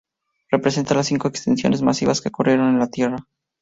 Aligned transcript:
Representa 0.49 0.95
las 0.95 1.05
cinco 1.05 1.27
extinciones 1.27 1.83
masivas 1.83 2.21
que 2.21 2.29
ocurrieron 2.29 2.69
en 2.69 2.79
la 2.79 2.87
Tierra. 2.89 3.23